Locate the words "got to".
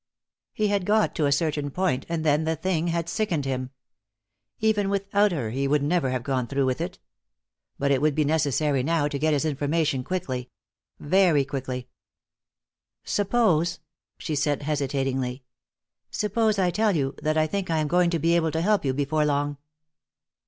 0.87-1.27